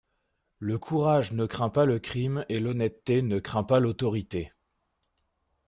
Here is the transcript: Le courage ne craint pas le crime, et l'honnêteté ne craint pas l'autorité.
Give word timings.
Le 0.57 0.79
courage 0.79 1.31
ne 1.31 1.45
craint 1.45 1.69
pas 1.69 1.85
le 1.85 1.99
crime, 1.99 2.43
et 2.49 2.59
l'honnêteté 2.59 3.21
ne 3.21 3.37
craint 3.39 3.61
pas 3.63 3.79
l'autorité. 3.79 4.51